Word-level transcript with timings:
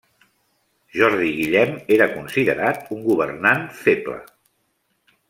Jordi 0.99 1.27
Guillem 1.39 1.75
era 1.97 2.07
considerat 2.13 2.89
un 2.97 3.05
governant 3.11 3.65
feble. 3.83 4.19